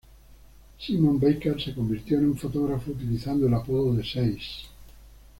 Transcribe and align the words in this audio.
Simon 0.79 1.19
Barker 1.19 1.61
se 1.63 1.75
convirtió 1.75 2.17
en 2.17 2.25
un 2.31 2.35
fotógrafo, 2.35 2.89
utilizando 2.89 3.45
el 3.45 3.53
apodo 3.53 3.93
de 3.93 4.03
"Seis". 4.03 4.65